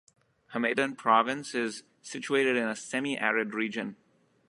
[0.55, 3.97] Hamedan province is situated in a semi arid region.